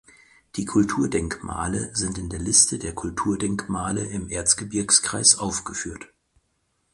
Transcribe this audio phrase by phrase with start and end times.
[0.55, 6.07] Die Kulturdenkmale sind in der Liste der Kulturdenkmale im Erzgebirgskreis aufgeführt.